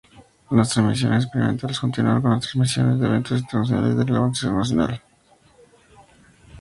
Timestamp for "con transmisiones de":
2.23-3.05